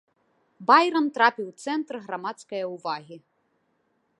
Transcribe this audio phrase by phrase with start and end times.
[0.69, 3.17] Байран трапіў у цэнтр грамадскае ўвагі.